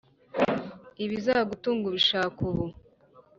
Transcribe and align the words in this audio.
ibizagutunga 1.03 1.85
ubishaka 1.87 2.31
ubu 2.49 2.65